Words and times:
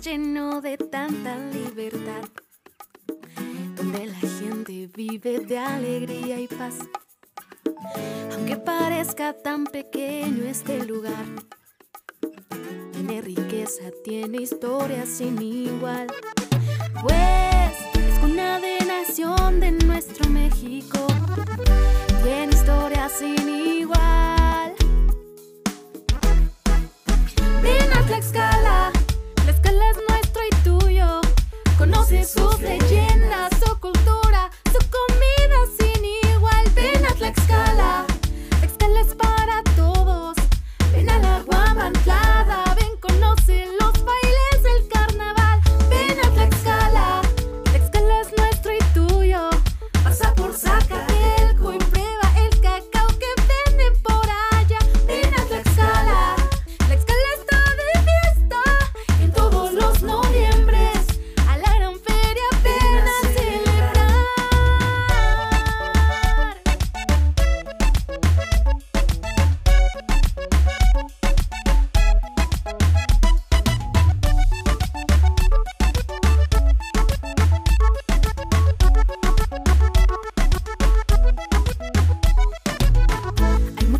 lleno 0.00 0.60
de 0.60 0.76
tanta 0.76 1.36
libertad, 1.36 2.22
donde 3.74 4.06
la 4.06 4.14
gente 4.14 4.88
vive 4.94 5.40
de 5.40 5.58
alegría 5.58 6.38
y 6.38 6.46
paz. 6.46 6.78
Aunque 8.32 8.56
parezca 8.56 9.32
tan 9.32 9.64
pequeño 9.64 10.44
este 10.44 10.84
lugar, 10.86 11.24
tiene 12.92 13.20
riqueza, 13.22 13.90
tiene 14.04 14.42
historia 14.42 15.04
sin 15.04 15.42
igual. 15.42 16.06
Pues 17.02 17.72
es 17.94 18.22
una 18.22 18.60
de 18.60 18.78
nación 18.86 19.58
de 19.58 19.72
nuestro 19.72 20.30
México, 20.30 21.06
tiene 22.22 22.52
historia 22.52 23.08
sin 23.08 23.32
igual. 23.32 23.57
se 32.08 32.24
sufre 32.24 33.07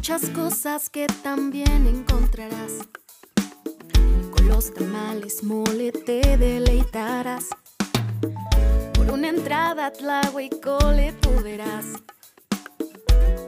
muchas 0.08 0.30
cosas 0.30 0.88
que 0.88 1.06
también 1.22 1.86
encontrarás. 1.86 2.78
Con 4.34 4.48
los 4.48 4.72
tamales 4.72 5.42
mole 5.42 5.92
te 5.92 6.38
deleitarás. 6.38 7.48
Por 8.94 9.10
una 9.10 9.28
entrada 9.28 9.92
Tlahuicole 9.92 11.12
tú 11.20 11.28
verás. 11.42 11.84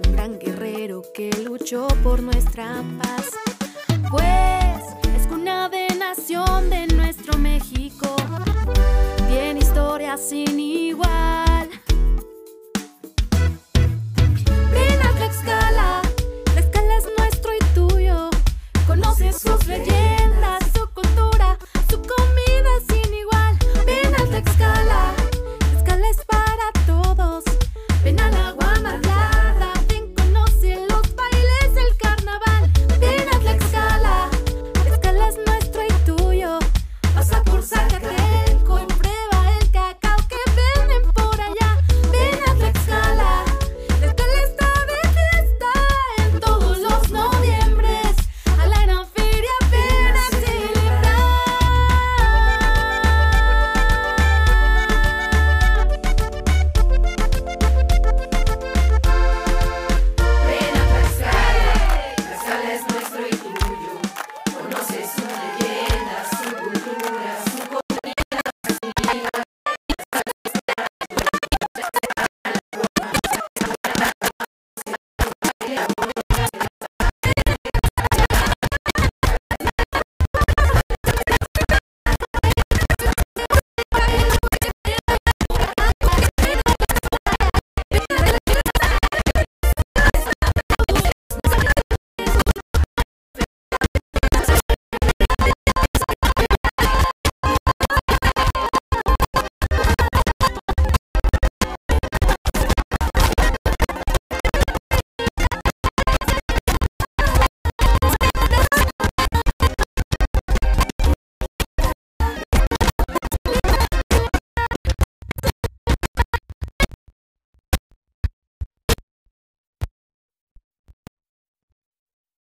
Un 0.05 0.13
gran 0.13 0.39
guerrero 0.39 1.01
que 1.15 1.31
luchó 1.43 1.89
por 2.03 2.23
nuestra 2.23 2.85
paz. 3.01 3.31
Pues 4.11 5.17
es 5.17 5.27
cuna 5.29 5.71
de 5.71 5.89
nación 5.99 6.69
de 6.69 6.89
nuestro 6.89 7.39
México. 7.39 8.15
Tiene 9.31 9.61
historia 9.61 10.19
sin. 10.19 10.60